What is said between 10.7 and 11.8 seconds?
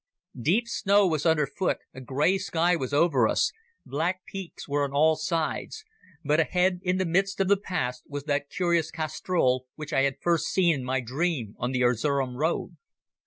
in my dream on